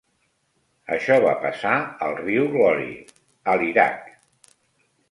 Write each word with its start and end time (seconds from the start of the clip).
Això 0.95 1.17
va 1.25 1.35
passar 1.43 1.75
al 2.07 2.17
riu 2.23 2.49
Glory 2.57 2.91
a 3.55 3.59
l'Iraq. 3.63 4.11